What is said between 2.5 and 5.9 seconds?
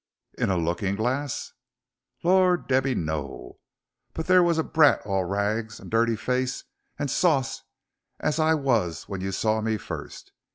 Debby no. But there wos a brat all rags